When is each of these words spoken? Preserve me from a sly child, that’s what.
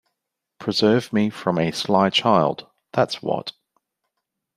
Preserve 0.57 1.13
me 1.13 1.29
from 1.29 1.59
a 1.59 1.69
sly 1.71 2.09
child, 2.09 2.65
that’s 2.93 3.21
what. 3.21 3.51